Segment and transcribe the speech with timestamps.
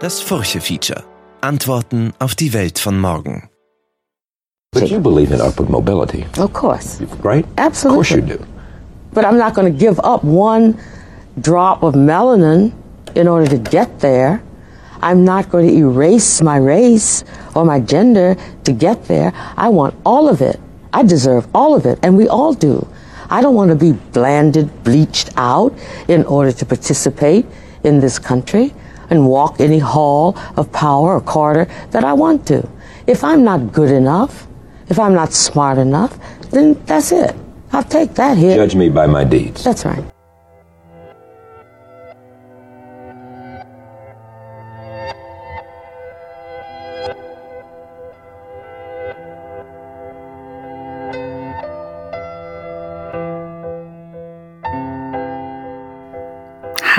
[0.00, 1.02] Das Furche-Feature.
[1.40, 3.48] Antworten auf die Welt von morgen.
[4.72, 7.00] But you believe in upward mobility, Of course.
[7.24, 7.44] right?
[7.56, 8.00] Absolutely.
[8.00, 8.44] Of course you do.
[9.12, 10.74] But I'm not going to give up one
[11.40, 12.72] drop of melanin
[13.14, 14.40] in order to get there.
[15.02, 17.24] I'm not going to erase my race
[17.56, 19.32] or my gender to get there.
[19.56, 20.60] I want all of it.
[20.92, 22.86] I deserve all of it, and we all do.
[23.30, 25.72] I don't want to be blanded, bleached out
[26.08, 27.46] in order to participate
[27.82, 28.72] in this country
[29.10, 32.66] and walk any hall of power or corridor that I want to.
[33.06, 34.46] If I'm not good enough,
[34.88, 36.18] if I'm not smart enough,
[36.50, 37.34] then that's it.
[37.72, 38.56] I'll take that hit.
[38.56, 39.62] Judge me by my deeds.
[39.62, 40.04] That's right.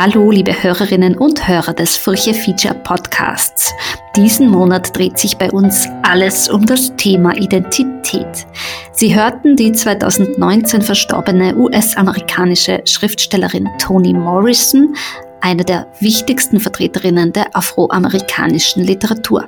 [0.03, 3.71] Hallo, liebe Hörerinnen und Hörer des Furche Feature Podcasts.
[4.15, 8.47] Diesen Monat dreht sich bei uns alles um das Thema Identität.
[8.93, 14.95] Sie hörten die 2019 verstorbene US-amerikanische Schriftstellerin Toni Morrison,
[15.39, 19.47] eine der wichtigsten Vertreterinnen der afroamerikanischen Literatur.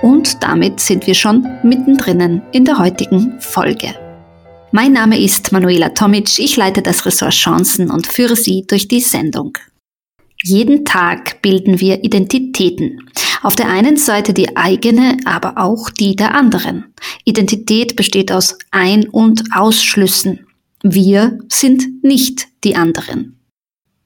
[0.00, 3.96] Und damit sind wir schon mittendrin in der heutigen Folge.
[4.70, 9.00] Mein Name ist Manuela Tomic, ich leite das Ressort Chancen und führe Sie durch die
[9.00, 9.58] Sendung.
[10.44, 13.08] Jeden Tag bilden wir Identitäten.
[13.42, 16.92] Auf der einen Seite die eigene, aber auch die der anderen.
[17.24, 20.46] Identität besteht aus Ein- und Ausschlüssen.
[20.82, 23.38] Wir sind nicht die anderen.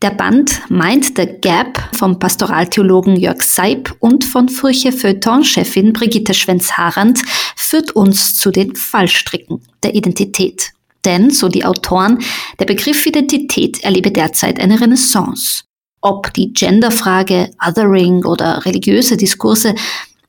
[0.02, 7.22] Der Band Mind the Gap vom Pastoraltheologen Jörg Seib und von Furche Feuilleton-Chefin Brigitte Schwenz-Harand
[7.56, 10.72] führt uns zu den Fallstricken der Identität.
[11.06, 12.18] Denn, so die Autoren,
[12.58, 15.62] der Begriff Identität erlebe derzeit eine Renaissance.
[16.08, 19.74] Ob die Genderfrage, Othering oder religiöse Diskurse,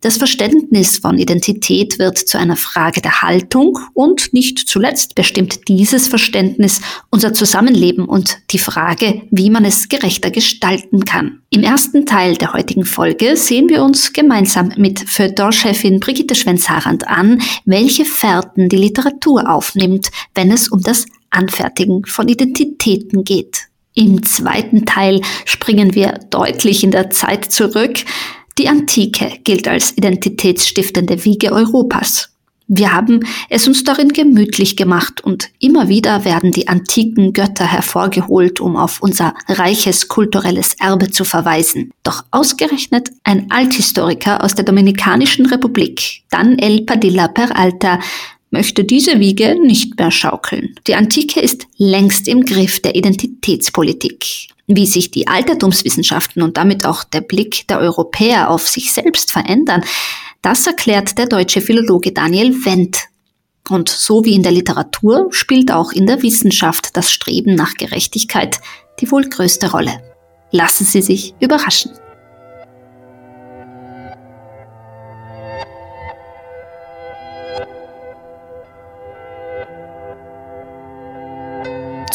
[0.01, 6.07] das Verständnis von Identität wird zu einer Frage der Haltung und nicht zuletzt bestimmt dieses
[6.07, 11.43] Verständnis unser Zusammenleben und die Frage, wie man es gerechter gestalten kann.
[11.51, 17.39] Im ersten Teil der heutigen Folge sehen wir uns gemeinsam mit Feuilleton-Chefin Brigitte Schwenz-Harand an,
[17.65, 23.66] welche Fährten die Literatur aufnimmt, wenn es um das Anfertigen von Identitäten geht.
[23.97, 27.97] Im zweiten Teil springen wir deutlich in der Zeit zurück,
[28.59, 32.29] die Antike gilt als identitätsstiftende Wiege Europas.
[32.67, 38.59] Wir haben es uns darin gemütlich gemacht und immer wieder werden die antiken Götter hervorgeholt,
[38.59, 41.91] um auf unser reiches kulturelles Erbe zu verweisen.
[42.03, 47.99] Doch ausgerechnet ein Althistoriker aus der Dominikanischen Republik, Daniel Padilla Peralta,
[48.49, 50.75] möchte diese Wiege nicht mehr schaukeln.
[50.87, 54.49] Die Antike ist längst im Griff der Identitätspolitik.
[54.67, 59.83] Wie sich die Altertumswissenschaften und damit auch der Blick der Europäer auf sich selbst verändern,
[60.41, 63.03] das erklärt der deutsche Philologe Daniel Wendt.
[63.69, 68.59] Und so wie in der Literatur spielt auch in der Wissenschaft das Streben nach Gerechtigkeit
[68.99, 70.01] die wohl größte Rolle.
[70.51, 71.91] Lassen Sie sich überraschen.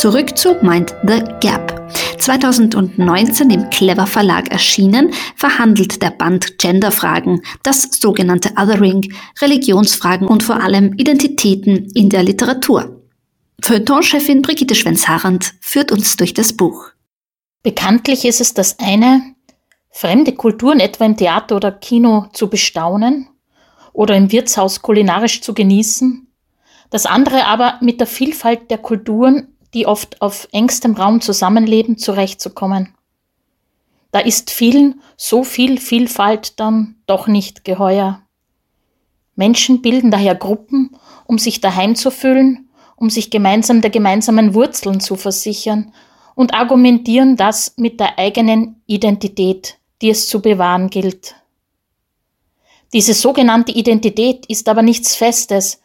[0.02, 1.88] Zurück zu Mind the Gap.
[2.18, 10.60] 2019 im Clever Verlag erschienen, verhandelt der Band Genderfragen, das sogenannte Othering, Religionsfragen und vor
[10.60, 13.00] allem Identitäten in der Literatur.
[13.60, 16.86] Feuilleton-Chefin Brigitte Schwenz-Harand führt uns durch das Buch.
[17.62, 19.36] Bekanntlich ist es das eine,
[19.92, 23.28] fremde Kulturen etwa im Theater oder Kino zu bestaunen
[23.92, 26.26] oder im Wirtshaus kulinarisch zu genießen,
[26.90, 32.94] das andere aber mit der Vielfalt der Kulturen die oft auf engstem Raum zusammenleben, zurechtzukommen.
[34.10, 38.20] Da ist vielen so viel Vielfalt dann doch nicht geheuer.
[39.34, 40.96] Menschen bilden daher Gruppen,
[41.26, 45.92] um sich daheim zu fühlen, um sich gemeinsam der gemeinsamen Wurzeln zu versichern
[46.34, 51.34] und argumentieren das mit der eigenen Identität, die es zu bewahren gilt.
[52.92, 55.80] Diese sogenannte Identität ist aber nichts Festes,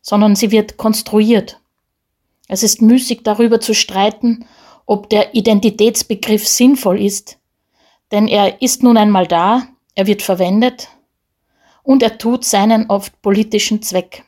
[0.00, 1.59] sondern sie wird konstruiert.
[2.52, 4.44] Es ist müßig darüber zu streiten,
[4.84, 7.38] ob der Identitätsbegriff sinnvoll ist,
[8.10, 10.88] denn er ist nun einmal da, er wird verwendet
[11.84, 14.24] und er tut seinen oft politischen Zweck.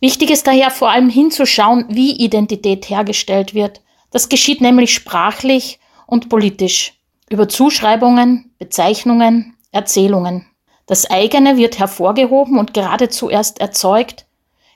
[0.00, 3.82] Wichtig ist daher vor allem hinzuschauen, wie Identität hergestellt wird.
[4.10, 6.94] Das geschieht nämlich sprachlich und politisch,
[7.28, 10.46] über Zuschreibungen, Bezeichnungen, Erzählungen.
[10.86, 14.25] Das eigene wird hervorgehoben und geradezu erst erzeugt,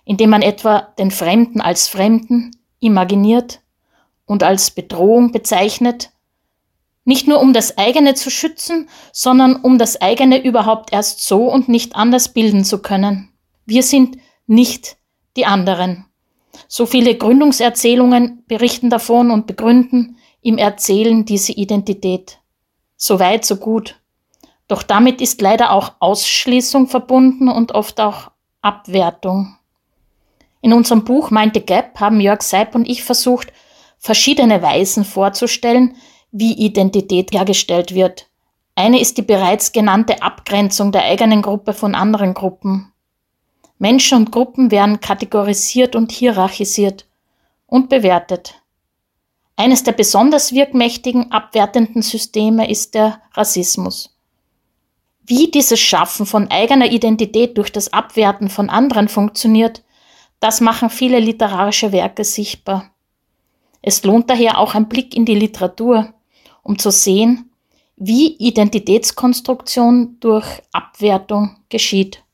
[0.05, 3.61] indem man etwa den Fremden als Fremden imaginiert
[4.27, 6.11] und als Bedrohung bezeichnet,
[7.05, 11.69] Nicht nur um das eigene zu schützen, sondern um das eigene überhaupt erst so und
[11.69, 13.31] nicht anders bilden zu können.
[13.67, 14.97] Wir sind nicht
[15.37, 16.05] die anderen.
[16.69, 22.39] So viele Gründungserzählungen berichten davon und begründen im Erzählen diese Identität.
[22.97, 23.99] So weit, so gut.
[24.69, 28.31] Doch damit ist leider auch Ausschließung verbunden und oft auch
[28.63, 29.57] Abwertung.
[30.61, 33.53] In unserem Buch Mind the Gap haben Jörg Seib und ich versucht,
[33.99, 35.97] verschiedene Weisen vorzustellen,
[36.33, 38.29] wie Identität hergestellt wird.
[38.75, 42.93] Eine ist die bereits genannte Abgrenzung der eigenen Gruppe von anderen Gruppen.
[43.79, 47.07] Menschen und Gruppen werden kategorisiert und hierarchisiert
[47.67, 48.55] und bewertet.
[49.57, 54.17] Eines der besonders wirkmächtigen abwertenden Systeme ist der Rassismus.
[55.23, 59.83] Wie dieses Schaffen von eigener Identität durch das Abwerten von anderen funktioniert,
[60.41, 62.91] das machen viele literarische Werke sichtbar.
[63.83, 66.13] Es lohnt daher auch ein Blick in die Literatur,
[66.63, 67.51] um zu sehen,
[67.97, 72.25] wie Identitätskonstruktion durch Abwertung geschieht.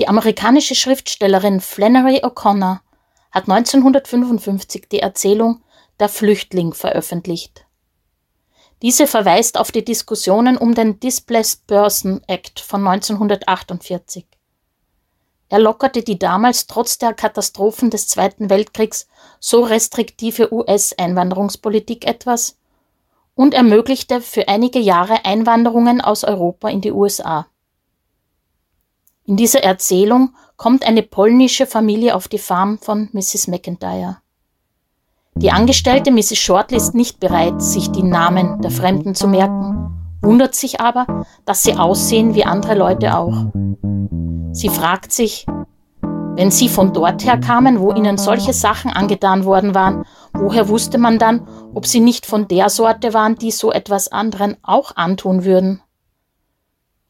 [0.00, 2.80] Die amerikanische Schriftstellerin Flannery O'Connor
[3.32, 5.62] hat 1955 die Erzählung
[5.98, 7.66] Der Flüchtling veröffentlicht.
[8.80, 14.24] Diese verweist auf die Diskussionen um den Displaced Person Act von 1948.
[15.50, 19.06] Er lockerte die damals trotz der Katastrophen des Zweiten Weltkriegs
[19.38, 22.56] so restriktive US-Einwanderungspolitik etwas
[23.34, 27.49] und ermöglichte für einige Jahre Einwanderungen aus Europa in die USA.
[29.30, 33.46] In dieser Erzählung kommt eine polnische Familie auf die Farm von Mrs.
[33.46, 34.16] McIntyre.
[35.36, 36.36] Die Angestellte Mrs.
[36.36, 41.62] Shortley ist nicht bereit, sich die Namen der Fremden zu merken, wundert sich aber, dass
[41.62, 43.46] sie aussehen wie andere Leute auch.
[44.50, 45.46] Sie fragt sich,
[46.34, 50.98] wenn sie von dort her kamen, wo ihnen solche Sachen angetan worden waren, woher wusste
[50.98, 55.44] man dann, ob sie nicht von der Sorte waren, die so etwas anderen auch antun
[55.44, 55.82] würden?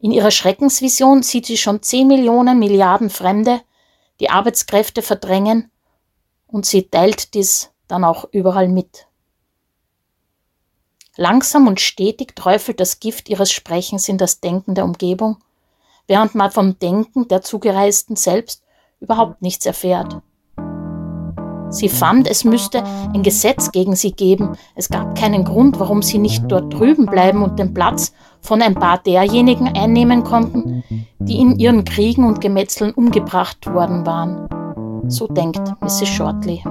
[0.03, 3.61] In ihrer Schreckensvision sieht sie schon zehn Millionen Milliarden Fremde,
[4.19, 5.71] die Arbeitskräfte verdrängen,
[6.47, 9.07] und sie teilt dies dann auch überall mit.
[11.17, 15.37] Langsam und stetig träufelt das Gift ihres Sprechens in das Denken der Umgebung,
[16.07, 18.63] während man vom Denken der Zugereisten selbst
[19.01, 20.23] überhaupt nichts erfährt.
[21.69, 24.57] Sie fand, es müsste ein Gesetz gegen sie geben.
[24.75, 28.75] Es gab keinen Grund, warum sie nicht dort drüben bleiben und den Platz von ein
[28.75, 30.83] paar derjenigen einnehmen konnten,
[31.19, 34.49] die in ihren Kriegen und Gemetzeln umgebracht worden waren.
[35.09, 36.09] So denkt Mrs.
[36.09, 36.63] Shortley.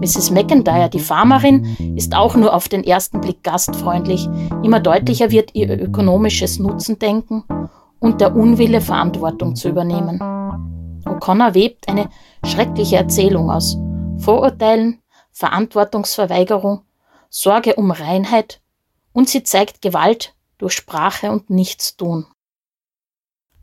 [0.00, 0.30] Mrs.
[0.32, 4.28] McIntyre, die Farmerin, ist auch nur auf den ersten Blick gastfreundlich.
[4.62, 7.44] Immer deutlicher wird ihr ökonomisches Nutzendenken
[8.00, 10.20] und der Unwille, Verantwortung zu übernehmen.
[11.04, 12.08] O'Connor webt eine
[12.44, 13.78] schreckliche Erzählung aus
[14.18, 14.98] Vorurteilen,
[15.32, 16.82] Verantwortungsverweigerung,
[17.28, 18.61] Sorge um Reinheit
[19.12, 22.26] und sie zeigt Gewalt durch Sprache und Nichtstun.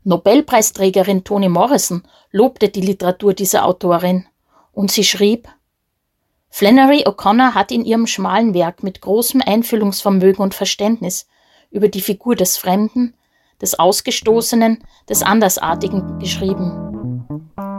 [0.02, 4.26] Nobelpreisträgerin Toni Morrison lobte die Literatur dieser Autorin
[4.72, 5.48] und sie schrieb,
[6.48, 11.28] Flannery O'Connor hat in ihrem schmalen Werk mit großem Einfühlungsvermögen und Verständnis
[11.70, 13.14] über die Figur des Fremden,
[13.60, 17.26] des Ausgestoßenen, des Andersartigen geschrieben.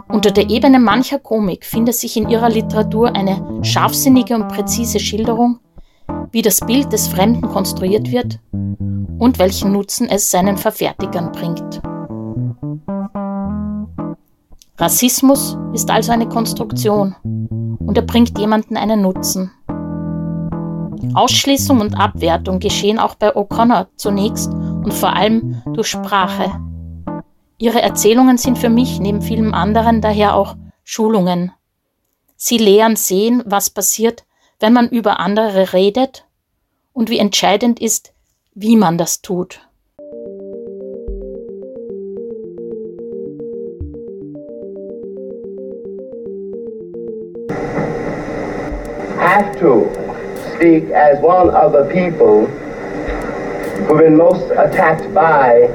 [0.08, 5.58] Unter der Ebene mancher Komik findet sich in ihrer Literatur eine scharfsinnige und präzise Schilderung
[6.30, 11.82] wie das Bild des Fremden konstruiert wird und welchen Nutzen es seinen Verfertigern bringt.
[14.78, 19.50] Rassismus ist also eine Konstruktion und er bringt jemanden einen Nutzen.
[21.14, 26.50] Ausschließung und Abwertung geschehen auch bei O'Connor zunächst und vor allem durch Sprache.
[27.58, 31.52] Ihre Erzählungen sind für mich neben vielem anderen daher auch Schulungen.
[32.36, 34.24] Sie lehren sehen, was passiert,
[34.62, 36.24] wenn man über andere redet
[36.92, 38.14] und wie entscheidend ist,
[38.54, 39.60] wie man das tut.
[49.18, 49.88] have to
[50.54, 52.46] speak as one of the people
[53.86, 55.66] who've been most attacked by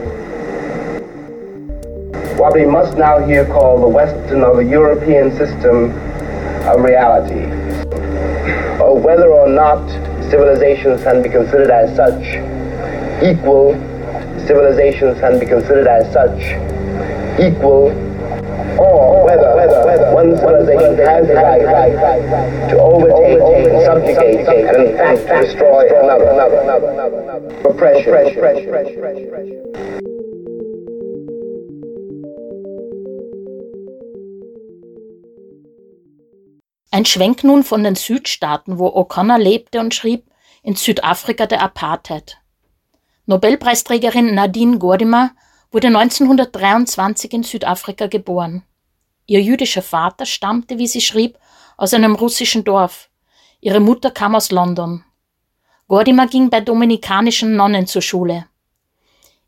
[2.38, 5.92] what we must now here call the Western or the European system
[6.68, 7.57] of reality
[8.80, 9.88] or whether or not
[10.30, 12.24] civilizations can be considered as such
[13.24, 13.74] equal,
[14.46, 16.40] civilizations can be considered as such
[17.40, 17.92] equal,
[18.80, 24.98] or whether, whether, whether one civilization has the right to overtake and subjugate and in
[24.98, 26.28] fact destroy another.
[27.66, 28.14] Oppression.
[36.98, 40.26] Ein Schwenk nun von den Südstaaten, wo O'Connor lebte und schrieb,
[40.64, 42.40] in Südafrika der Apartheid.
[43.28, 45.30] Nobelpreisträgerin Nadine Gordimer
[45.72, 48.64] wurde 1923 in Südafrika geboren.
[49.28, 51.38] Ihr jüdischer Vater stammte, wie sie schrieb,
[51.78, 53.12] aus einem russischen Dorf.
[53.62, 55.04] Ihre Mutter kam aus London.
[55.88, 58.48] Gordimer ging bei dominikanischen Nonnen zur Schule.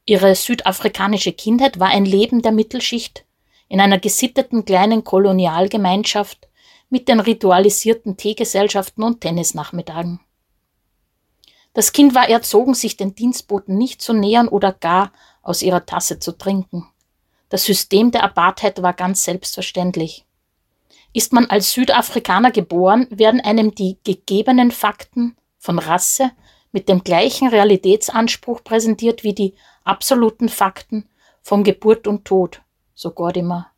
[0.05, 3.25] Ihre südafrikanische Kindheit war ein Leben der Mittelschicht
[3.69, 6.48] in einer gesitteten kleinen Kolonialgemeinschaft
[6.89, 10.19] mit den ritualisierten Teegesellschaften und Tennisnachmittagen.
[11.73, 16.19] Das Kind war erzogen, sich den Dienstboten nicht zu nähern oder gar aus ihrer Tasse
[16.19, 16.87] zu trinken.
[17.49, 20.25] Das System der Apartheid war ganz selbstverständlich.
[21.13, 26.31] Ist man als Südafrikaner geboren, werden einem die gegebenen Fakten von Rasse
[26.71, 31.09] mit dem gleichen Realitätsanspruch präsentiert wie die absoluten Fakten
[31.41, 32.61] von Geburt und Tod,
[32.93, 33.71] so Gordimer.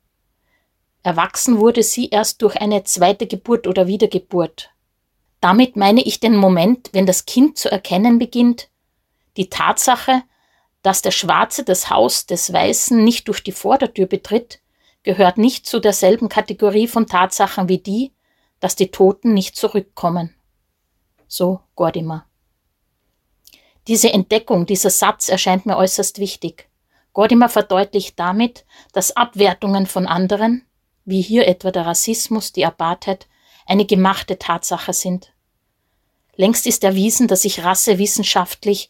[1.04, 4.70] Erwachsen wurde sie erst durch eine zweite Geburt oder Wiedergeburt.
[5.40, 8.70] Damit meine ich den Moment, wenn das Kind zu erkennen beginnt,
[9.38, 10.22] die Tatsache,
[10.84, 14.60] dass der Schwarze das Haus des Weißen nicht durch die Vordertür betritt,
[15.04, 18.12] gehört nicht zu derselben Kategorie von Tatsachen wie die,
[18.60, 20.36] dass die Toten nicht zurückkommen.
[21.28, 22.26] So Gordimer.
[23.88, 26.70] Diese Entdeckung, dieser Satz erscheint mir äußerst wichtig.
[27.14, 30.64] Gordimer verdeutlicht damit, dass Abwertungen von anderen,
[31.12, 33.28] wie hier etwa der Rassismus, die Apartheid,
[33.68, 35.34] eine gemachte Tatsache sind.
[36.36, 38.90] Längst ist erwiesen, dass sich Rasse wissenschaftlich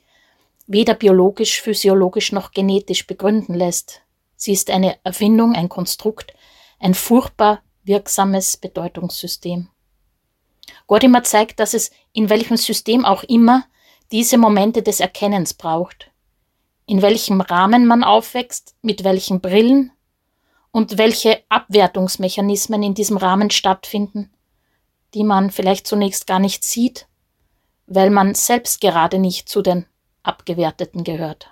[0.68, 4.04] weder biologisch, physiologisch noch genetisch begründen lässt.
[4.38, 6.34] Sie ist eine Erfindung, ein Konstrukt,
[6.80, 9.68] ein furchtbar wirksames Bedeutungssystem.
[10.88, 13.66] Gordimer zeigt, dass es in welchem System auch immer
[14.12, 16.12] diese Momente des Erkennens braucht.
[16.86, 19.92] In welchem Rahmen man aufwächst, mit welchen Brillen
[20.72, 24.32] und welche Abwertungsmechanismen in diesem Rahmen stattfinden,
[25.14, 27.08] die man vielleicht zunächst gar nicht sieht,
[27.88, 29.86] weil man selbst gerade nicht zu den
[30.24, 31.50] Abgewerteten gehört.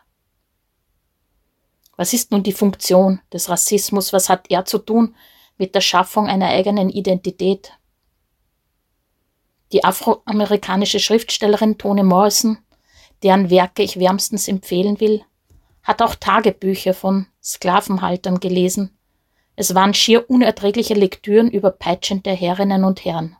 [1.97, 4.13] Was ist nun die Funktion des Rassismus?
[4.13, 5.15] Was hat er zu tun
[5.57, 7.73] mit der Schaffung einer eigenen Identität?
[9.73, 12.57] Die afroamerikanische Schriftstellerin Toni Morrison,
[13.21, 15.25] deren Werke ich wärmstens empfehlen will,
[15.83, 18.97] hat auch Tagebücher von Sklavenhaltern gelesen.
[19.59, 23.35] Es waren schier unerträgliche Lektüren über peitschende Herrinnen und Herren.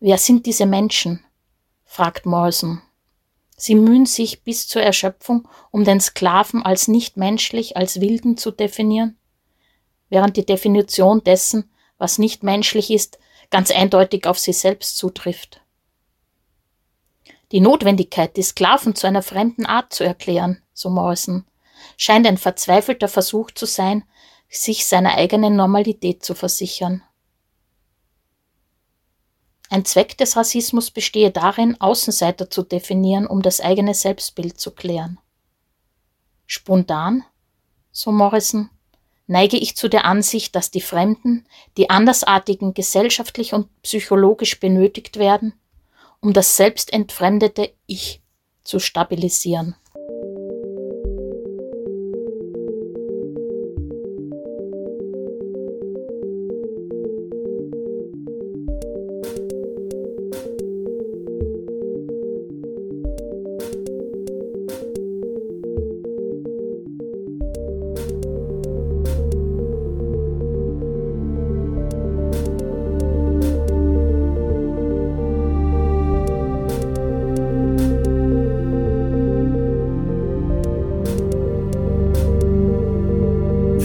[0.00, 1.24] Wer sind diese Menschen?
[1.84, 2.82] fragt Morrison.
[3.56, 8.50] Sie mühen sich bis zur Erschöpfung, um den Sklaven als nicht menschlich, als Wilden zu
[8.50, 9.16] definieren,
[10.08, 15.60] während die Definition dessen, was nicht menschlich ist, ganz eindeutig auf sie selbst zutrifft.
[17.52, 21.46] Die Notwendigkeit, die Sklaven zu einer fremden Art zu erklären, so Morrison,
[21.96, 24.02] scheint ein verzweifelter Versuch zu sein,
[24.56, 27.02] sich seiner eigenen Normalität zu versichern.
[29.70, 35.18] Ein Zweck des Rassismus bestehe darin, Außenseiter zu definieren, um das eigene Selbstbild zu klären.
[36.46, 37.24] Spontan,
[37.90, 38.70] so Morrison,
[39.26, 41.46] neige ich zu der Ansicht, dass die Fremden,
[41.76, 45.54] die Andersartigen gesellschaftlich und psychologisch benötigt werden,
[46.20, 48.22] um das selbstentfremdete Ich
[48.62, 49.74] zu stabilisieren.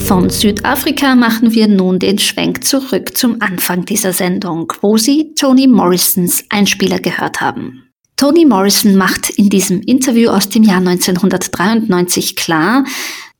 [0.10, 5.68] Von Südafrika machen wir nun den Schwenk zurück zum Anfang dieser Sendung, wo Sie Toni
[5.68, 7.84] Morrisons Einspieler gehört haben.
[8.16, 12.86] Toni Morrison macht in diesem Interview aus dem Jahr 1993 klar,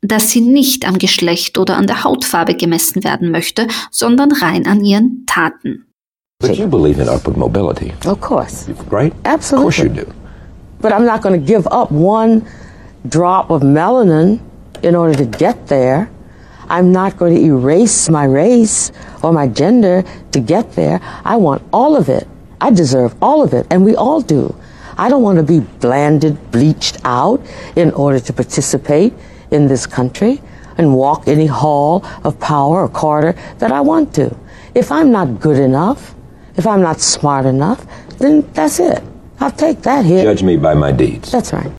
[0.04, 4.86] dass sie nicht am Geschlecht oder an der Hautfarbe gemessen werden möchte, sondern rein an
[4.86, 5.88] ihren Taten.
[6.40, 8.68] But you believe in upward mobility, Of course.
[8.92, 9.12] right?
[9.24, 9.68] Absolutely.
[9.70, 10.06] Of course you do.
[10.84, 12.44] But I'm not going to give up one
[13.10, 14.38] drop of melanin
[14.84, 16.08] in order to get there.
[16.70, 18.92] I'm not going to erase my race
[19.24, 21.00] or my gender to get there.
[21.26, 22.28] I want all of it.
[22.62, 24.56] I deserve all of it, and we all do.
[24.98, 27.42] I don't want to be blanded, bleached out
[27.76, 29.14] in order to participate
[29.52, 30.42] in this country.
[30.80, 34.34] and walk any hall of power or corridor that I want to.
[34.74, 36.16] If I'm not good enough,
[36.56, 37.86] if I'm not smart enough,
[38.18, 39.04] then that's it.
[39.42, 40.24] I'll take that hit.
[40.24, 41.32] Judge me by my deeds.
[41.32, 41.79] That's right.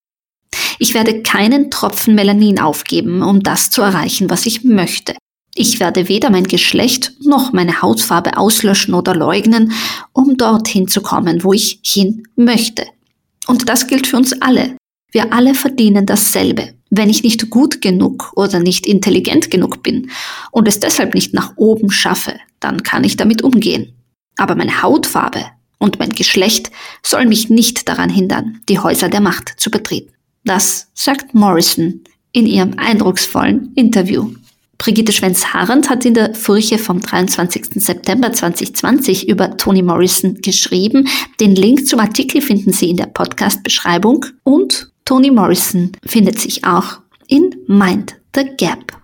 [0.83, 5.15] Ich werde keinen Tropfen Melanin aufgeben, um das zu erreichen, was ich möchte.
[5.55, 9.73] Ich werde weder mein Geschlecht noch meine Hautfarbe auslöschen oder leugnen,
[10.15, 12.87] um dorthin zu kommen, wo ich hin möchte.
[13.47, 14.79] Und das gilt für uns alle.
[15.13, 16.73] Wir alle verdienen dasselbe.
[16.89, 20.11] Wenn ich nicht gut genug oder nicht intelligent genug bin
[20.51, 23.93] und es deshalb nicht nach oben schaffe, dann kann ich damit umgehen.
[24.39, 25.45] Aber meine Hautfarbe
[25.77, 26.71] und mein Geschlecht
[27.03, 30.15] sollen mich nicht daran hindern, die Häuser der Macht zu betreten.
[30.45, 34.33] Das sagt Morrison in ihrem eindrucksvollen Interview.
[34.79, 37.83] Brigitte Schwenz-Harand hat in der Furche vom 23.
[37.83, 41.07] September 2020 über Toni Morrison geschrieben.
[41.39, 47.01] Den Link zum Artikel finden Sie in der Podcast-Beschreibung und Toni Morrison findet sich auch
[47.27, 48.97] in Mind the Gap.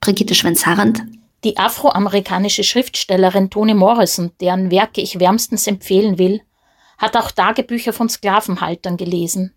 [0.00, 1.02] Brigitte Schwenz-Harand.
[1.44, 6.42] Die afroamerikanische Schriftstellerin Toni Morrison, deren Werke ich wärmstens empfehlen will,
[6.98, 9.54] hat auch Tagebücher von Sklavenhaltern gelesen.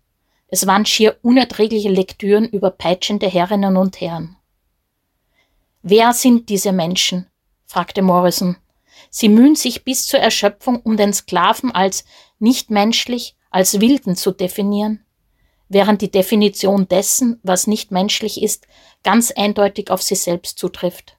[0.50, 4.36] Es waren schier unerträgliche Lektüren über peitschende Herrinnen und Herren.
[5.82, 7.26] Wer sind diese Menschen?
[7.66, 8.56] fragte Morrison.
[9.10, 12.04] Sie mühen sich bis zur Erschöpfung, um den Sklaven als
[12.38, 15.04] nicht menschlich, als Wilden zu definieren,
[15.68, 18.66] während die Definition dessen, was nicht menschlich ist,
[19.04, 21.16] ganz eindeutig auf sie selbst zutrifft.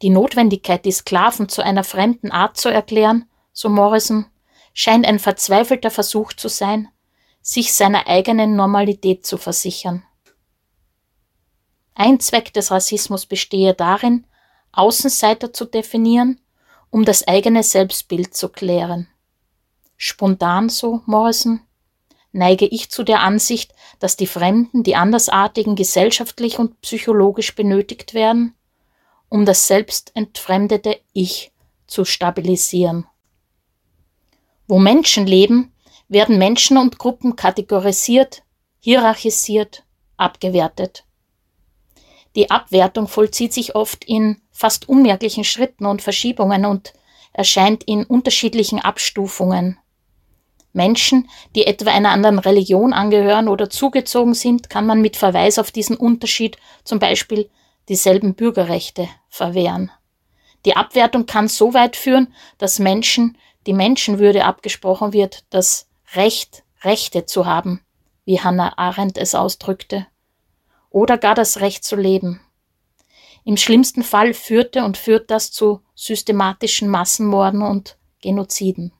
[0.00, 4.26] Die Notwendigkeit, die Sklaven zu einer fremden Art zu erklären, so Morrison,
[4.72, 6.88] scheint ein verzweifelter Versuch zu sein,
[7.48, 10.02] sich seiner eigenen Normalität zu versichern.
[11.94, 14.26] Ein Zweck des Rassismus bestehe darin,
[14.72, 16.42] Außenseiter zu definieren,
[16.90, 19.08] um das eigene Selbstbild zu klären.
[19.96, 21.62] Spontan, so Morrison,
[22.32, 28.54] neige ich zu der Ansicht, dass die Fremden, die Andersartigen gesellschaftlich und psychologisch benötigt werden,
[29.30, 31.50] um das selbst entfremdete Ich
[31.86, 33.06] zu stabilisieren.
[34.66, 35.72] Wo Menschen leben,
[36.08, 38.42] werden Menschen und Gruppen kategorisiert,
[38.80, 39.84] hierarchisiert,
[40.16, 41.04] abgewertet.
[42.36, 46.92] Die Abwertung vollzieht sich oft in fast unmerklichen Schritten und Verschiebungen und
[47.32, 49.78] erscheint in unterschiedlichen Abstufungen.
[50.72, 55.70] Menschen, die etwa einer anderen Religion angehören oder zugezogen sind, kann man mit Verweis auf
[55.70, 57.50] diesen Unterschied zum Beispiel
[57.88, 59.90] dieselben Bürgerrechte verwehren.
[60.64, 67.26] Die Abwertung kann so weit führen, dass Menschen die Menschenwürde abgesprochen wird, das Recht, Rechte
[67.26, 67.82] zu haben,
[68.24, 70.06] wie Hannah Arendt es ausdrückte,
[70.90, 72.40] oder gar das Recht zu leben.
[73.44, 78.92] Im schlimmsten Fall führte und führt das zu systematischen Massenmorden und Genoziden.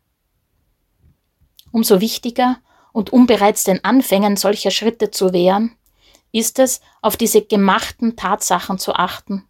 [1.72, 2.58] Umso wichtiger
[2.92, 5.76] und um bereits den Anfängen solcher Schritte zu wehren,
[6.32, 9.44] ist es, auf diese gemachten Tatsachen zu achten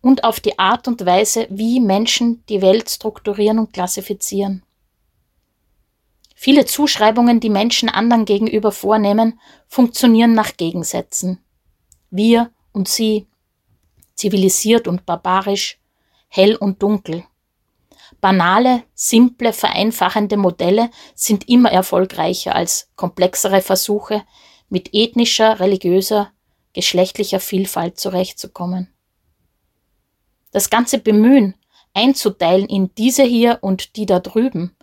[0.00, 4.62] und auf die Art und Weise, wie Menschen die Welt strukturieren und klassifizieren.
[6.42, 11.44] Viele Zuschreibungen, die Menschen anderen gegenüber vornehmen, funktionieren nach Gegensätzen.
[12.08, 13.26] Wir und sie,
[14.14, 15.78] zivilisiert und barbarisch,
[16.28, 17.24] hell und dunkel.
[18.22, 24.22] Banale, simple, vereinfachende Modelle sind immer erfolgreicher als komplexere Versuche,
[24.70, 26.32] mit ethnischer, religiöser,
[26.72, 28.90] geschlechtlicher Vielfalt zurechtzukommen.
[30.52, 31.54] Das ganze Bemühen,
[31.92, 34.74] einzuteilen in diese hier und die da drüben,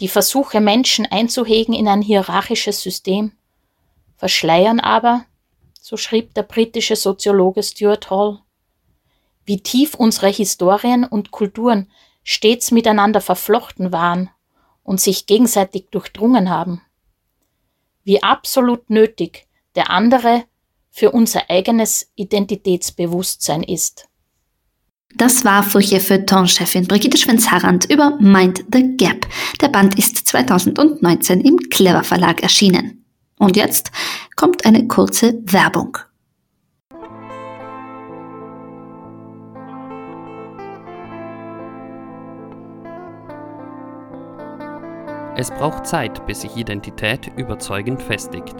[0.00, 3.32] die Versuche, Menschen einzuhegen in ein hierarchisches System,
[4.16, 5.24] verschleiern aber,
[5.80, 8.40] so schrieb der britische Soziologe Stuart Hall,
[9.44, 11.90] wie tief unsere Historien und Kulturen
[12.22, 14.30] stets miteinander verflochten waren
[14.82, 16.80] und sich gegenseitig durchdrungen haben.
[18.02, 20.44] Wie absolut nötig der andere
[20.90, 24.08] für unser eigenes Identitätsbewusstsein ist.
[25.16, 29.26] Das war Furche Feuilleton-Chefin Brigitte Schwenz-Harrand über Mind the Gap.
[29.60, 33.04] Der Band ist 2019 im Clever Verlag erschienen.
[33.38, 33.92] Und jetzt
[34.34, 35.98] kommt eine kurze Werbung.
[45.36, 48.56] Es braucht Zeit, bis sich Identität überzeugend festigt.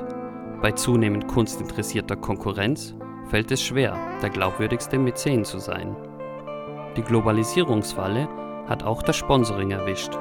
[0.62, 2.94] Bei zunehmend kunstinteressierter Konkurrenz
[3.28, 5.96] fällt es schwer, der glaubwürdigste Mäzen zu sein.
[6.96, 8.28] Die Globalisierungsfalle
[8.66, 10.12] hat auch das Sponsoring erwischt.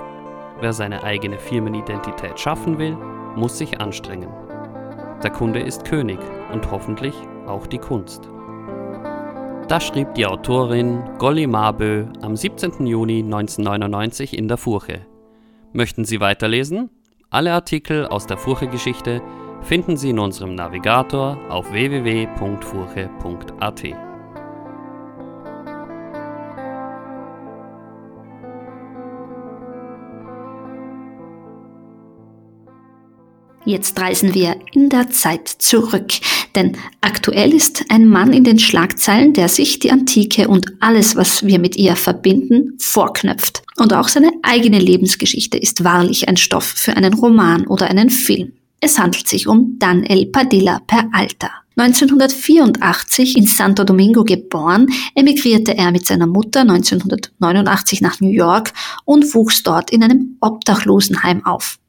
[0.60, 2.98] Wer seine eigene Firmenidentität schaffen will,
[3.36, 4.30] muss sich anstrengen.
[5.24, 6.20] Der Kunde ist König
[6.52, 7.14] und hoffentlich
[7.48, 8.30] auch die Kunst.
[9.68, 12.86] Das schrieb die Autorin Golly Marbö am 17.
[12.86, 15.06] Juni 1999 in der Furche.
[15.72, 16.90] Möchten Sie weiterlesen?
[17.30, 19.22] Alle Artikel aus der Furche-Geschichte
[19.62, 24.13] finden Sie in unserem Navigator auf www.furche.at.
[33.66, 36.12] Jetzt reisen wir in der Zeit zurück,
[36.54, 41.46] denn aktuell ist ein Mann in den Schlagzeilen, der sich die Antike und alles, was
[41.46, 43.64] wir mit ihr verbinden, vorknöpft.
[43.78, 48.52] Und auch seine eigene Lebensgeschichte ist wahrlich ein Stoff für einen Roman oder einen Film.
[48.82, 51.50] Es handelt sich um Daniel Padilla per Alta.
[51.78, 58.74] 1984 in Santo Domingo geboren, emigrierte er mit seiner Mutter 1989 nach New York
[59.06, 61.80] und wuchs dort in einem Obdachlosenheim auf.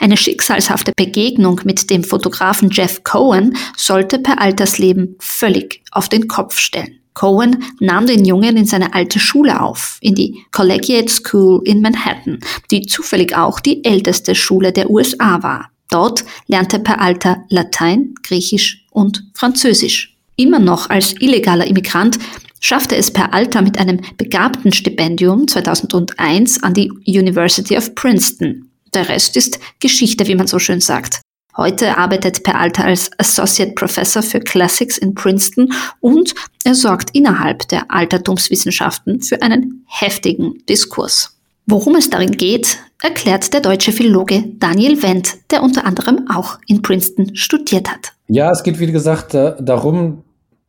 [0.00, 6.58] Eine schicksalshafte Begegnung mit dem Fotografen Jeff Cohen sollte per Altersleben völlig auf den Kopf
[6.58, 6.98] stellen.
[7.14, 12.38] Cohen nahm den Jungen in seine alte Schule auf, in die Collegiate School in Manhattan,
[12.70, 15.70] die zufällig auch die älteste Schule der USA war.
[15.90, 20.16] Dort lernte per Alter Latein, Griechisch und Französisch.
[20.36, 22.18] Immer noch als illegaler Immigrant
[22.60, 28.71] schaffte es per Alter mit einem begabten Stipendium 2001 an die University of Princeton.
[28.94, 31.22] Der Rest ist Geschichte, wie man so schön sagt.
[31.56, 37.68] Heute arbeitet Per Alter als Associate Professor für Classics in Princeton und er sorgt innerhalb
[37.68, 41.36] der Altertumswissenschaften für einen heftigen Diskurs.
[41.66, 46.82] Worum es darin geht, erklärt der deutsche Philologe Daniel Wendt, der unter anderem auch in
[46.82, 48.12] Princeton studiert hat.
[48.28, 50.24] Ja, es geht wie gesagt darum,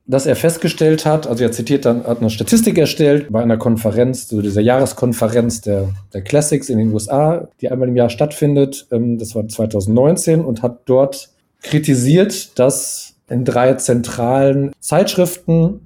[0.06, 4.28] dass er festgestellt hat, also er zitiert dann, hat eine Statistik erstellt bei einer Konferenz,
[4.28, 8.88] so dieser Jahreskonferenz der, der Classics in den USA, die einmal im Jahr stattfindet.
[8.92, 11.30] Ähm, das war 2019 und hat dort
[11.62, 15.80] kritisiert, dass in drei zentralen Zeitschriften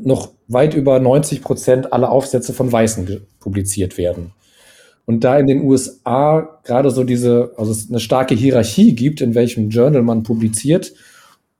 [0.00, 4.32] noch weit über 90 Prozent aller Aufsätze von Weißen publiziert werden.
[5.06, 9.34] Und da in den USA gerade so diese, also es eine starke Hierarchie gibt, in
[9.34, 10.92] welchem Journal man publiziert,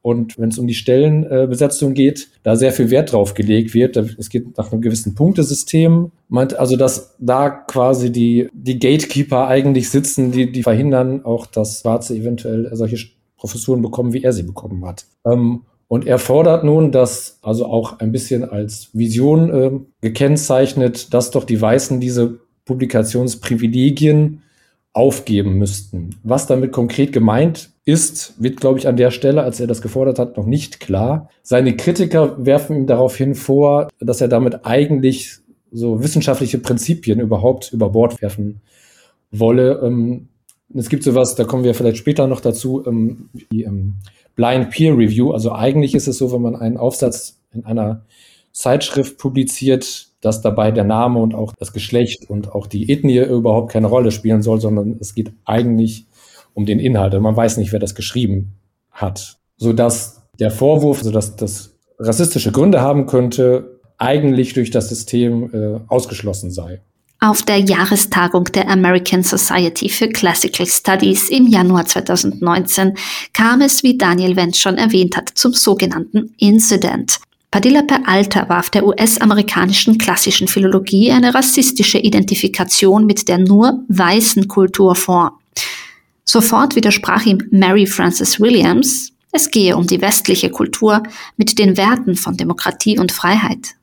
[0.03, 3.97] und wenn es um die Stellenbesetzung geht, da sehr viel Wert drauf gelegt wird.
[3.97, 6.11] Es geht nach einem gewissen Punktesystem.
[6.29, 11.81] Meint also, dass da quasi die, die Gatekeeper eigentlich sitzen, die, die verhindern auch, dass
[11.81, 15.05] Schwarze eventuell solche Professuren bekommen, wie er sie bekommen hat.
[15.27, 21.31] Ähm, und er fordert nun, dass also auch ein bisschen als Vision äh, gekennzeichnet, dass
[21.31, 24.43] doch die Weißen diese Publikationsprivilegien
[24.93, 26.11] aufgeben müssten.
[26.23, 30.19] Was damit konkret gemeint ist, wird, glaube ich, an der Stelle, als er das gefordert
[30.19, 31.29] hat, noch nicht klar.
[31.43, 35.39] Seine Kritiker werfen ihm daraufhin vor, dass er damit eigentlich
[35.73, 38.61] so wissenschaftliche Prinzipien überhaupt über Bord werfen
[39.31, 39.81] wolle.
[39.83, 40.29] Ähm,
[40.75, 43.95] es gibt sowas, da kommen wir vielleicht später noch dazu, ähm, wie ähm,
[44.37, 45.33] Blind Peer Review.
[45.33, 48.05] Also eigentlich ist es so, wenn man einen Aufsatz in einer
[48.53, 53.73] Zeitschrift publiziert, dass dabei der Name und auch das Geschlecht und auch die Ethnie überhaupt
[53.73, 56.07] keine Rolle spielen soll, sondern es geht eigentlich
[56.55, 57.15] um den Inhalt.
[57.15, 58.55] Und man weiß nicht, wer das geschrieben
[58.91, 59.39] hat.
[59.57, 66.51] Sodass der Vorwurf, sodass das rassistische Gründe haben könnte, eigentlich durch das System äh, ausgeschlossen
[66.51, 66.81] sei.
[67.23, 72.97] Auf der Jahrestagung der American Society for Classical Studies im Januar 2019
[73.35, 77.19] kam es, wie Daniel Wendt schon erwähnt hat, zum sogenannten Incident.
[77.51, 84.49] Padilla per Alta warf der US-amerikanischen klassischen Philologie eine rassistische Identifikation mit der nur weißen
[84.49, 85.40] Kultur vor.
[86.25, 91.03] Sofort widersprach ihm Mary Frances Williams, es gehe um die westliche Kultur
[91.37, 93.75] mit den Werten von Demokratie und Freiheit.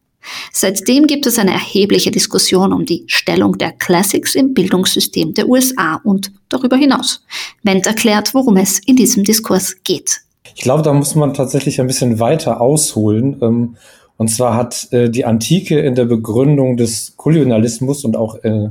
[0.52, 6.02] Seitdem gibt es eine erhebliche Diskussion um die Stellung der Classics im Bildungssystem der USA
[6.04, 7.24] und darüber hinaus.
[7.64, 10.22] Wendt erklärt, worum es in diesem Diskurs geht.
[10.56, 13.38] Ich glaube, da muss man tatsächlich ein bisschen weiter ausholen.
[13.42, 13.78] Ähm,
[14.18, 18.70] und zwar hat äh, die Antike in der Begründung des Kolonialismus und auch äh,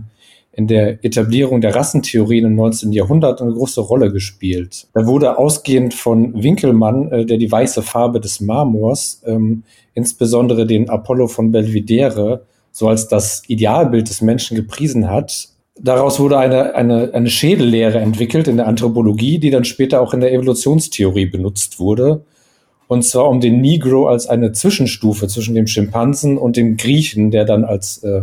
[0.56, 2.90] in der Etablierung der Rassentheorien im 19.
[2.90, 4.88] Jahrhundert eine große Rolle gespielt.
[4.94, 9.64] Da wurde ausgehend von Winkelmann, äh, der die weiße Farbe des Marmors, ähm,
[9.94, 16.38] insbesondere den Apollo von Belvedere, so als das Idealbild des Menschen gepriesen hat, Daraus wurde
[16.38, 21.26] eine, eine, eine Schädellehre entwickelt in der Anthropologie, die dann später auch in der Evolutionstheorie
[21.26, 22.24] benutzt wurde.
[22.88, 27.44] Und zwar um den Negro als eine Zwischenstufe zwischen dem Schimpansen und dem Griechen, der
[27.44, 28.22] dann als äh,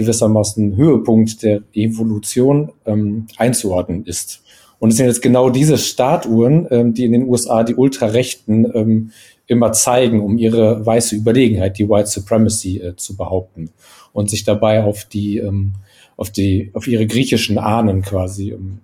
[0.00, 4.42] gewissermaßen Höhepunkt der Evolution ähm, einzuordnen ist.
[4.78, 9.10] Und es sind jetzt genau diese Statuen, ähm, die in den USA die Ultrarechten ähm,
[9.46, 13.70] immer zeigen, um ihre weiße Überlegenheit, die White Supremacy äh, zu behaupten
[14.12, 15.74] und sich dabei auf die ähm,
[16.16, 18.80] auf die, auf ihre griechischen Ahnen quasi um,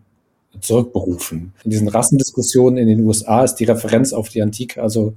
[0.61, 1.52] zurückberufen.
[1.64, 5.12] In diesen Rassendiskussionen in den USA ist die Referenz auf die Antike also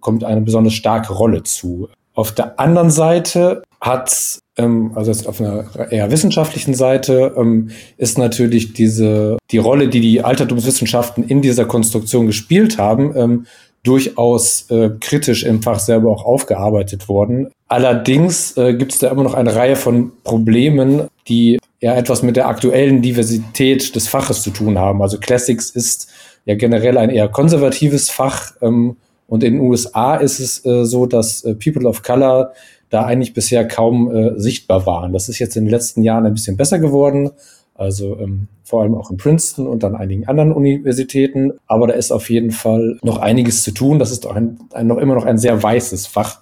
[0.00, 1.88] kommt eine besonders starke Rolle zu.
[2.14, 8.18] Auf der anderen Seite hat, ähm, also jetzt auf einer eher wissenschaftlichen Seite, ähm, ist
[8.18, 13.46] natürlich diese, die Rolle, die die Altertumswissenschaften in dieser Konstruktion gespielt haben, ähm,
[13.82, 17.50] durchaus äh, kritisch im Fach selber auch aufgearbeitet worden.
[17.68, 22.36] Allerdings äh, gibt es da immer noch eine Reihe von Problemen, die ja etwas mit
[22.36, 25.00] der aktuellen Diversität des Faches zu tun haben.
[25.00, 26.08] Also Classics ist
[26.44, 31.06] ja generell ein eher konservatives Fach ähm, und in den USA ist es äh, so,
[31.06, 32.52] dass äh, People of Color
[32.90, 35.12] da eigentlich bisher kaum äh, sichtbar waren.
[35.12, 37.30] Das ist jetzt in den letzten Jahren ein bisschen besser geworden.
[37.74, 41.52] Also ähm, vor allem auch in Princeton und an einigen anderen Universitäten.
[41.66, 43.98] Aber da ist auf jeden Fall noch einiges zu tun.
[43.98, 46.40] Das ist auch ein, ein, noch immer noch ein sehr weißes Fach.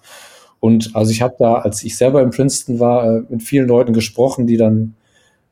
[0.58, 3.92] Und also ich habe da, als ich selber in Princeton war, äh, mit vielen Leuten
[3.92, 4.94] gesprochen, die dann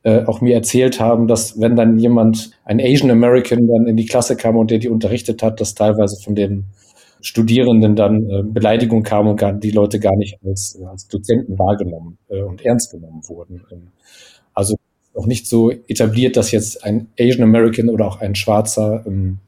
[0.02, 4.06] äh, auch mir erzählt haben, dass wenn dann jemand, ein Asian American, dann in die
[4.06, 6.64] Klasse kam und der die unterrichtet hat, dass teilweise von den
[7.26, 12.18] Studierenden dann äh, Beleidigung kam und gar, die Leute gar nicht als, als Dozenten wahrgenommen
[12.28, 13.64] äh, und ernst genommen wurden.
[13.72, 13.88] Ähm,
[14.54, 14.76] also
[15.12, 19.38] noch nicht so etabliert, dass jetzt ein Asian American oder auch ein Schwarzer ähm,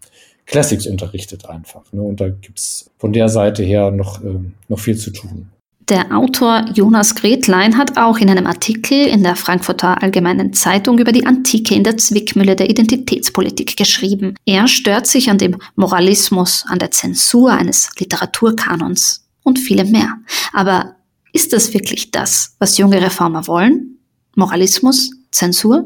[0.44, 1.92] Classics unterrichtet einfach.
[1.92, 2.02] Ne?
[2.02, 5.48] Und da gibt's von der Seite her noch, ähm, noch viel zu tun.
[5.88, 11.12] Der Autor Jonas Gretlein hat auch in einem Artikel in der Frankfurter Allgemeinen Zeitung über
[11.12, 14.34] die Antike in der Zwickmühle der Identitätspolitik geschrieben.
[14.44, 20.16] Er stört sich an dem Moralismus, an der Zensur eines Literaturkanons und vielem mehr.
[20.52, 20.96] Aber
[21.32, 23.96] ist das wirklich das, was junge Reformer wollen?
[24.36, 25.12] Moralismus?
[25.30, 25.84] Zensur?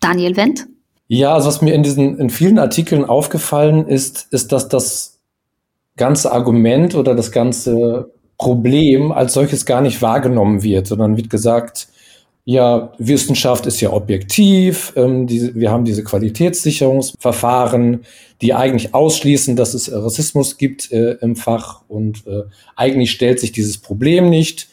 [0.00, 0.66] Daniel Wendt?
[1.08, 5.20] Ja, also was mir in diesen, in vielen Artikeln aufgefallen ist, ist, dass das
[5.96, 11.88] ganze Argument oder das ganze Problem als solches gar nicht wahrgenommen wird, sondern wird gesagt,
[12.48, 18.04] ja, Wissenschaft ist ja objektiv, ähm, die, wir haben diese Qualitätssicherungsverfahren,
[18.40, 22.42] die eigentlich ausschließen, dass es Rassismus gibt äh, im Fach und äh,
[22.76, 24.68] eigentlich stellt sich dieses Problem nicht.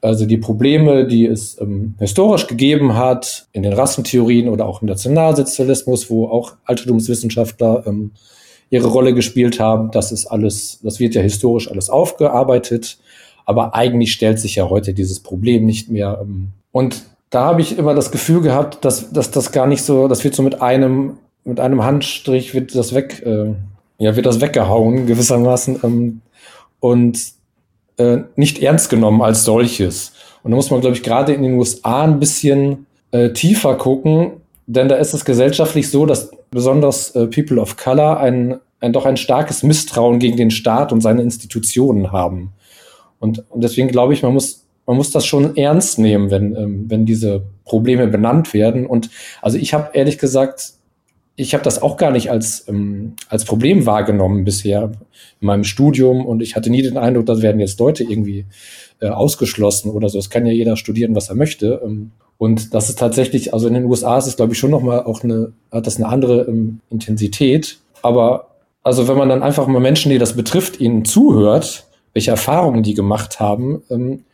[0.00, 4.88] Also die Probleme, die es ähm, historisch gegeben hat, in den Rassentheorien oder auch im
[4.88, 8.10] Nationalsozialismus, wo auch Altertumswissenschaftler ähm,
[8.72, 9.90] ihre Rolle gespielt haben.
[9.90, 12.98] Das ist alles, das wird ja historisch alles aufgearbeitet.
[13.44, 16.18] Aber eigentlich stellt sich ja heute dieses Problem nicht mehr.
[16.22, 20.08] Ähm, und da habe ich immer das Gefühl gehabt, dass, dass das gar nicht so,
[20.08, 23.52] das wird so mit einem, mit einem Handstrich wird das weg, äh,
[23.98, 26.22] ja, wird das weggehauen, gewissermaßen, ähm,
[26.80, 27.18] und
[27.98, 30.12] äh, nicht ernst genommen als solches.
[30.42, 34.32] Und da muss man, glaube ich, gerade in den USA ein bisschen äh, tiefer gucken,
[34.66, 39.04] denn da ist es gesellschaftlich so, dass besonders äh, People of Color ein, ein doch
[39.04, 42.52] ein starkes Misstrauen gegen den Staat und seine Institutionen haben.
[43.18, 46.84] Und, und deswegen glaube ich, man muss, man muss das schon ernst nehmen, wenn, ähm,
[46.88, 48.86] wenn diese Probleme benannt werden.
[48.86, 49.10] Und
[49.40, 50.74] also ich habe ehrlich gesagt,
[51.34, 54.92] ich habe das auch gar nicht als, ähm, als Problem wahrgenommen bisher
[55.40, 58.44] in meinem Studium und ich hatte nie den Eindruck, da werden jetzt Leute irgendwie
[59.00, 60.18] äh, ausgeschlossen oder so.
[60.18, 61.80] Es kann ja jeder studieren, was er möchte.
[61.82, 62.12] Ähm,
[62.42, 65.22] und das ist tatsächlich, also in den USA ist es, glaube ich, schon nochmal auch
[65.22, 67.78] eine, hat das eine andere ähm, Intensität.
[68.02, 68.48] Aber
[68.82, 72.94] also wenn man dann einfach mal Menschen, die das betrifft, ihnen zuhört, welche Erfahrungen die
[72.94, 74.24] gemacht haben, ähm,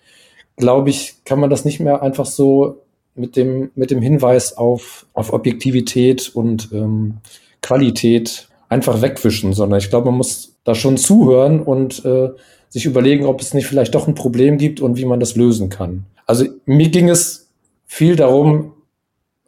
[0.56, 2.80] glaube ich, kann man das nicht mehr einfach so
[3.14, 7.18] mit dem, mit dem Hinweis auf, auf Objektivität und ähm,
[7.60, 12.30] Qualität einfach wegwischen, sondern ich glaube, man muss da schon zuhören und äh,
[12.70, 15.68] sich überlegen, ob es nicht vielleicht doch ein Problem gibt und wie man das lösen
[15.68, 16.06] kann.
[16.24, 17.47] Also mir ging es
[17.88, 18.74] viel darum,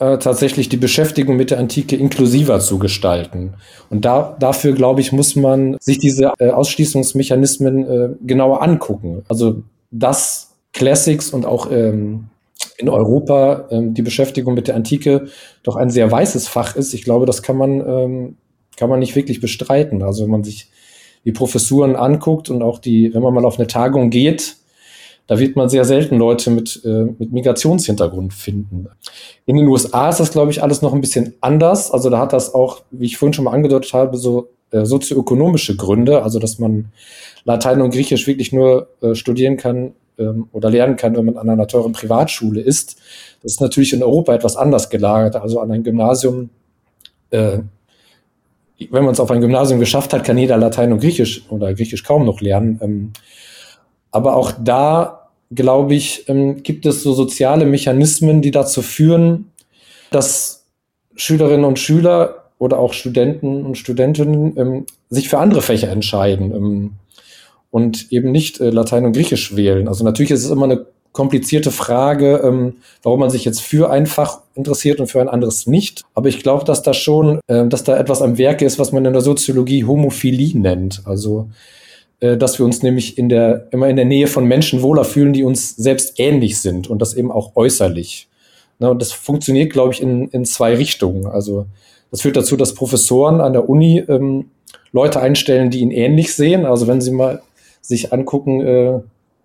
[0.00, 3.54] äh, tatsächlich die Beschäftigung mit der Antike inklusiver zu gestalten.
[3.90, 9.22] Und da, dafür, glaube ich, muss man sich diese äh, Ausschließungsmechanismen äh, genauer angucken.
[9.28, 12.28] Also dass Classics und auch ähm,
[12.78, 15.26] in Europa ähm, die Beschäftigung mit der Antike
[15.62, 16.94] doch ein sehr weißes Fach ist.
[16.94, 18.36] Ich glaube, das kann man, ähm,
[18.76, 20.02] kann man nicht wirklich bestreiten.
[20.02, 20.70] Also wenn man sich
[21.26, 24.56] die Professuren anguckt und auch die, wenn man mal auf eine Tagung geht,
[25.30, 28.88] da wird man sehr selten Leute mit, äh, mit Migrationshintergrund finden.
[29.46, 31.92] In den USA ist das, glaube ich, alles noch ein bisschen anders.
[31.92, 35.76] Also da hat das auch, wie ich vorhin schon mal angedeutet habe, so äh, sozioökonomische
[35.76, 36.86] Gründe, also dass man
[37.44, 41.48] Latein und Griechisch wirklich nur äh, studieren kann ähm, oder lernen kann, wenn man an
[41.48, 42.96] einer teuren Privatschule ist.
[43.44, 45.36] Das ist natürlich in Europa etwas anders gelagert.
[45.36, 46.50] Also an ein Gymnasium,
[47.30, 47.58] äh,
[48.90, 52.02] wenn man es auf ein Gymnasium geschafft hat, kann jeder Latein und Griechisch oder Griechisch
[52.02, 52.80] kaum noch lernen.
[52.82, 53.12] Ähm,
[54.10, 55.19] aber auch da
[55.50, 59.50] glaube ich, ähm, gibt es so soziale Mechanismen, die dazu führen,
[60.10, 60.64] dass
[61.16, 66.92] Schülerinnen und Schüler oder auch Studenten und Studentinnen ähm, sich für andere Fächer entscheiden ähm,
[67.70, 69.88] und eben nicht äh, Latein und Griechisch wählen.
[69.88, 74.06] Also natürlich ist es immer eine komplizierte Frage, ähm, warum man sich jetzt für ein
[74.06, 76.02] Fach interessiert und für ein anderes nicht.
[76.14, 79.04] Aber ich glaube, dass da schon, äh, dass da etwas am Werke ist, was man
[79.04, 81.02] in der Soziologie Homophilie nennt.
[81.06, 81.48] Also
[82.20, 85.42] dass wir uns nämlich in der, immer in der Nähe von Menschen wohler fühlen, die
[85.42, 88.28] uns selbst ähnlich sind und das eben auch äußerlich.
[88.78, 91.26] Ne, und das funktioniert, glaube ich, in, in zwei Richtungen.
[91.26, 91.66] Also
[92.10, 94.46] das führt dazu, dass Professoren an der Uni ähm,
[94.92, 96.66] Leute einstellen, die ihn ähnlich sehen.
[96.66, 97.42] Also wenn Sie mal
[97.80, 99.00] sich angucken, äh,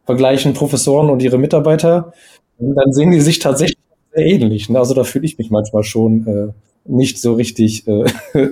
[0.05, 2.13] vergleichen Professoren und ihre Mitarbeiter,
[2.59, 3.77] dann sehen die sich tatsächlich
[4.13, 4.69] sehr ähnlich.
[4.69, 4.79] Ne?
[4.79, 6.53] Also da fühle ich mich manchmal schon äh,
[6.85, 8.05] nicht so richtig, äh,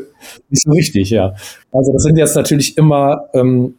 [0.49, 1.35] nicht so richtig, ja.
[1.71, 3.75] Also das sind jetzt natürlich immer ähm,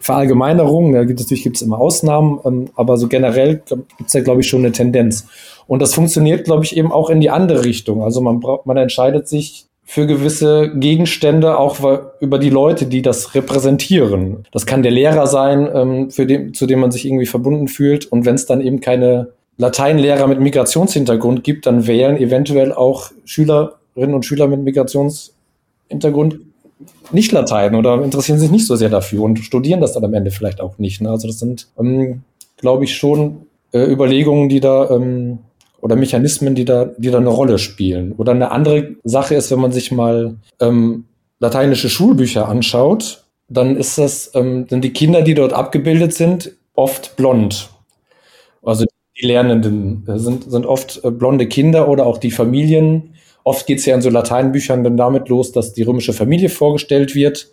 [0.00, 4.22] Verallgemeinerungen, da gibt es natürlich gibt's immer Ausnahmen, ähm, aber so generell gibt es ja,
[4.22, 5.26] glaube ich, schon eine Tendenz.
[5.66, 8.02] Und das funktioniert, glaube ich, eben auch in die andere Richtung.
[8.02, 11.78] Also man braucht, man entscheidet sich für gewisse Gegenstände, auch
[12.20, 14.46] über die Leute, die das repräsentieren.
[14.52, 18.06] Das kann der Lehrer sein, ähm, für den, zu dem man sich irgendwie verbunden fühlt.
[18.06, 24.14] Und wenn es dann eben keine Lateinlehrer mit Migrationshintergrund gibt, dann wählen eventuell auch Schülerinnen
[24.14, 26.38] und Schüler mit Migrationshintergrund
[27.12, 30.30] nicht Latein oder interessieren sich nicht so sehr dafür und studieren das dann am Ende
[30.30, 31.00] vielleicht auch nicht.
[31.00, 31.10] Ne?
[31.10, 32.22] Also das sind, ähm,
[32.56, 35.38] glaube ich, schon äh, Überlegungen, die da ähm,
[35.80, 38.12] oder Mechanismen, die da, die da eine Rolle spielen.
[38.12, 41.04] Oder eine andere Sache ist, wenn man sich mal ähm,
[41.38, 47.16] lateinische Schulbücher anschaut, dann ist das, ähm, sind die Kinder, die dort abgebildet sind, oft
[47.16, 47.70] blond.
[48.62, 48.84] Also
[49.20, 53.14] die Lernenden sind, sind oft äh, blonde Kinder oder auch die Familien.
[53.44, 57.14] Oft geht es ja in so Lateinbüchern dann damit los, dass die römische Familie vorgestellt
[57.14, 57.50] wird.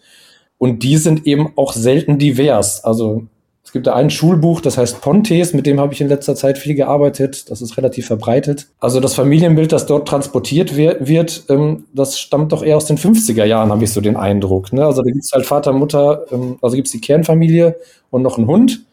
[0.57, 2.83] Und die sind eben auch selten divers.
[2.83, 3.27] Also
[3.67, 6.57] es gibt da ein Schulbuch, das heißt Pontes, mit dem habe ich in letzter Zeit
[6.57, 7.51] viel gearbeitet.
[7.51, 8.67] Das ist relativ verbreitet.
[8.79, 13.43] Also das Familienbild, das dort transportiert wird, ähm, das stammt doch eher aus den 50er
[13.43, 14.71] Jahren, habe ich so den Eindruck.
[14.71, 14.85] Ne?
[14.85, 17.75] Also da gibt es halt Vater, Mutter, ähm, also gibt es die Kernfamilie
[18.09, 18.85] und noch einen Hund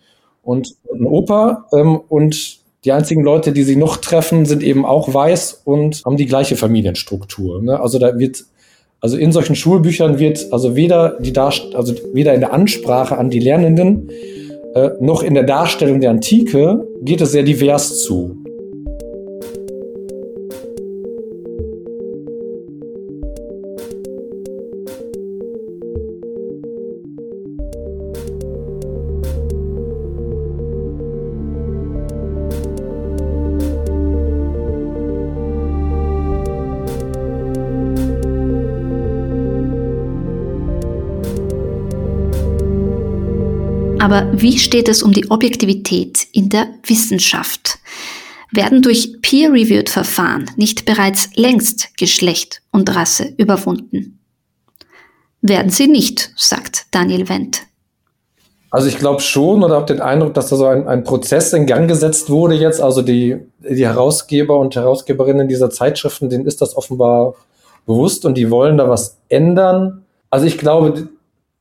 [0.42, 1.66] und einen Opa.
[1.72, 6.16] Ähm, und die einzigen Leute, die sie noch treffen, sind eben auch weiß und haben
[6.16, 7.62] die gleiche Familienstruktur.
[7.62, 7.80] Ne?
[7.80, 8.44] Also da wird
[9.00, 13.28] also in solchen Schulbüchern wird also weder die Darst also weder in der Ansprache an
[13.28, 14.10] die Lernenden
[14.74, 18.43] äh, noch in der Darstellung der Antike geht es sehr divers zu.
[44.04, 47.78] Aber wie steht es um die Objektivität in der Wissenschaft?
[48.52, 54.18] Werden durch peer-reviewed Verfahren nicht bereits längst Geschlecht und Rasse überwunden?
[55.40, 57.62] Werden sie nicht, sagt Daniel Wendt.
[58.70, 61.64] Also ich glaube schon oder habe den Eindruck, dass da so ein, ein, Prozess in
[61.64, 62.82] Gang gesetzt wurde jetzt.
[62.82, 67.36] Also die, die Herausgeber und Herausgeberinnen dieser Zeitschriften, denen ist das offenbar
[67.86, 70.04] bewusst und die wollen da was ändern.
[70.28, 71.08] Also ich glaube,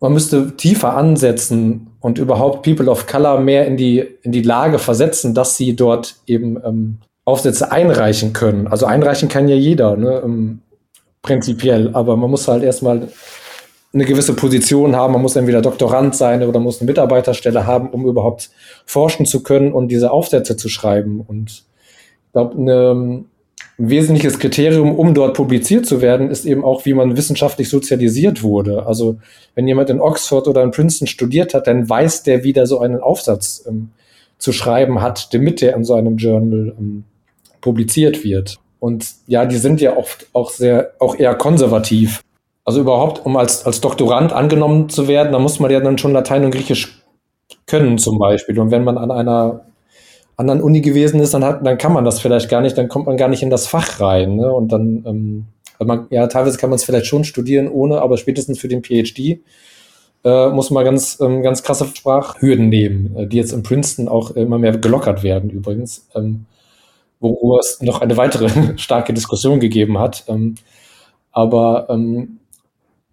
[0.04, 4.78] man müsste tiefer ansetzen und überhaupt People of Color mehr in die, in die Lage
[4.78, 8.68] versetzen, dass sie dort eben ähm, Aufsätze einreichen können.
[8.68, 10.60] Also einreichen kann ja jeder, ne, ähm,
[11.22, 13.08] prinzipiell, aber man muss halt erstmal
[13.94, 18.06] eine gewisse Position haben, man muss entweder Doktorand sein oder muss eine Mitarbeiterstelle haben, um
[18.06, 18.50] überhaupt
[18.86, 21.22] forschen zu können und diese Aufsätze zu schreiben.
[21.22, 21.64] Und
[22.26, 22.62] ich glaube,
[23.80, 28.44] ein wesentliches Kriterium, um dort publiziert zu werden, ist eben auch, wie man wissenschaftlich sozialisiert
[28.44, 28.86] wurde.
[28.86, 29.18] Also
[29.56, 32.80] wenn jemand in Oxford oder in Princeton studiert hat, dann weiß der, wie der so
[32.80, 33.90] einen Aufsatz ähm,
[34.38, 37.04] zu schreiben hat, damit der in so einem Journal ähm,
[37.62, 38.60] publiziert wird.
[38.80, 42.22] Und ja, die sind ja oft auch sehr, auch eher konservativ.
[42.66, 46.14] Also überhaupt, um als, als Doktorand angenommen zu werden, da muss man ja dann schon
[46.14, 47.02] Latein und Griechisch
[47.66, 48.60] können zum Beispiel.
[48.60, 49.62] Und wenn man an einer
[50.38, 53.06] anderen Uni gewesen ist, dann, hat, dann kann man das vielleicht gar nicht, dann kommt
[53.06, 54.36] man gar nicht in das Fach rein.
[54.36, 54.52] Ne?
[54.52, 55.46] Und dann, ähm,
[55.80, 59.42] man, ja, teilweise kann man es vielleicht schon studieren ohne, aber spätestens für den PhD
[60.24, 64.32] äh, muss man ganz, ähm, ganz krasse Sprachhürden nehmen, äh, die jetzt in Princeton auch
[64.32, 66.46] immer mehr gelockert werden übrigens, ähm,
[67.20, 70.24] wo, wo es noch eine weitere starke Diskussion gegeben hat.
[70.28, 70.56] Ähm,
[71.32, 72.40] aber ähm,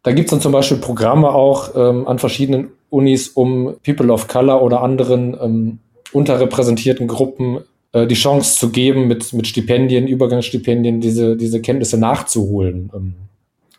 [0.03, 4.29] da gibt es dann zum Beispiel Programme auch ähm, an verschiedenen Unis, um People of
[4.29, 5.79] Color oder anderen ähm,
[6.13, 7.61] unterrepräsentierten Gruppen
[7.93, 12.91] äh, die Chance zu geben, mit, mit Stipendien, Übergangsstipendien, diese, diese Kenntnisse nachzuholen.
[12.95, 13.15] Ähm,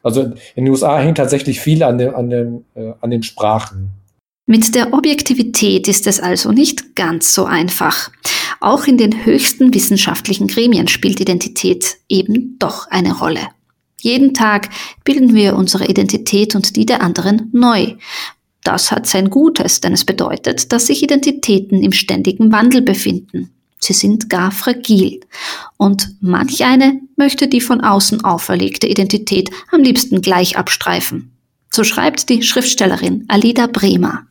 [0.04, 0.22] also
[0.56, 3.92] in den USA hängt tatsächlich viel an, den, an, den, äh, an den Sprachen.
[4.48, 8.10] Mit der Objektivität ist es also nicht ganz so einfach.
[8.60, 13.48] Auch in den höchsten wissenschaftlichen Gremien spielt Identität eben doch eine Rolle.
[14.02, 14.70] Jeden Tag
[15.04, 17.94] bilden wir unsere Identität und die der anderen neu.
[18.64, 23.50] Das hat sein Gutes, denn es bedeutet, dass sich Identitäten im ständigen Wandel befinden.
[23.80, 25.22] Sie sind gar fragil.
[25.78, 31.32] Und manch eine möchte die von außen auferlegte Identität am liebsten gleich abstreifen.
[31.72, 34.28] So schreibt die Schriftstellerin Alida Bremer.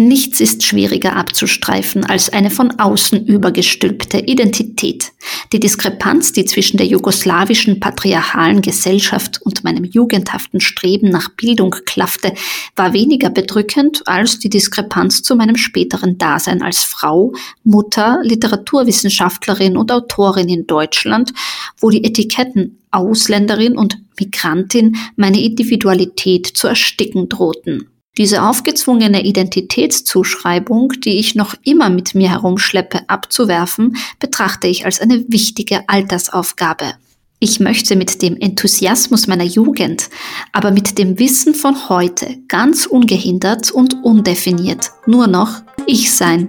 [0.00, 5.10] Nichts ist schwieriger abzustreifen als eine von außen übergestülpte Identität.
[5.52, 12.32] Die Diskrepanz, die zwischen der jugoslawischen patriarchalen Gesellschaft und meinem jugendhaften Streben nach Bildung klaffte,
[12.76, 17.32] war weniger bedrückend als die Diskrepanz zu meinem späteren Dasein als Frau,
[17.64, 21.32] Mutter, Literaturwissenschaftlerin und Autorin in Deutschland,
[21.76, 27.88] wo die Etiketten Ausländerin und Migrantin meine Individualität zu ersticken drohten.
[28.18, 35.24] Diese aufgezwungene Identitätszuschreibung, die ich noch immer mit mir herumschleppe, abzuwerfen, betrachte ich als eine
[35.28, 36.94] wichtige Altersaufgabe.
[37.38, 40.10] Ich möchte mit dem Enthusiasmus meiner Jugend,
[40.52, 46.48] aber mit dem Wissen von heute ganz ungehindert und undefiniert nur noch ich sein,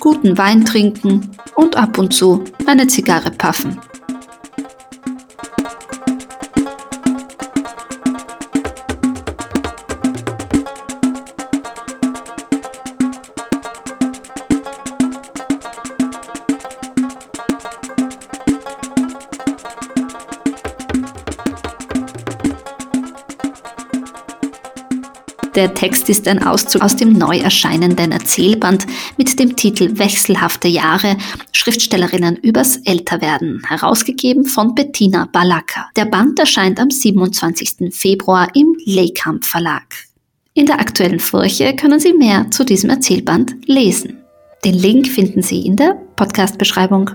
[0.00, 3.78] guten Wein trinken und ab und zu eine Zigarre paffen.
[25.54, 28.86] Der Text ist ein Auszug aus dem neu erscheinenden Erzählband
[29.16, 31.16] mit dem Titel Wechselhafte Jahre,
[31.52, 35.90] Schriftstellerinnen übers Älterwerden, herausgegeben von Bettina Balaka.
[35.94, 37.94] Der Band erscheint am 27.
[37.94, 39.94] Februar im Leykamp Verlag.
[40.54, 44.18] In der aktuellen Furche können Sie mehr zu diesem Erzählband lesen.
[44.64, 47.10] Den Link finden Sie in der Podcast-Beschreibung.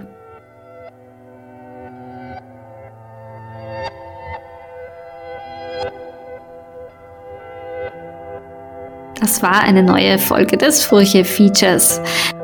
[9.20, 12.00] Das war eine neue Folge des Furche-Features.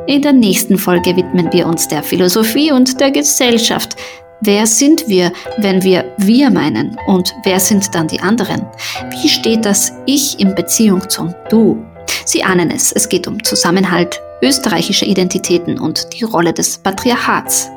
[0.07, 3.95] In der nächsten Folge widmen wir uns der Philosophie und der Gesellschaft.
[4.41, 6.97] Wer sind wir, wenn wir wir meinen?
[7.07, 8.61] Und wer sind dann die anderen?
[9.09, 11.81] Wie steht das Ich in Beziehung zum Du?
[12.25, 17.69] Sie ahnen es, es geht um Zusammenhalt, österreichische Identitäten und die Rolle des Patriarchats.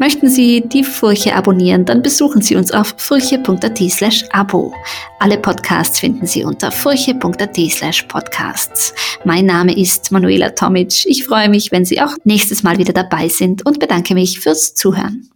[0.00, 4.72] Möchten Sie die Furche abonnieren, dann besuchen Sie uns auf furche.at slash abo.
[5.18, 8.94] Alle Podcasts finden Sie unter furche.at slash podcasts.
[9.26, 11.04] Mein Name ist Manuela Tomic.
[11.04, 14.74] Ich freue mich, wenn Sie auch nächstes Mal wieder dabei sind und bedanke mich fürs
[14.74, 15.28] Zuhören.